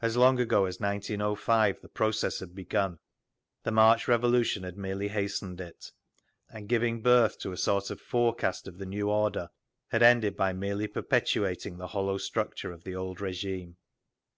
[0.00, 2.98] As long ago as 1905 the process had begun;
[3.64, 5.90] the March Revolution had merely hastened it,
[6.48, 9.50] and giving birth to a sort of forecast of the new order,
[9.88, 13.76] had ended by merely perpetuating the hollow structure of the old regime.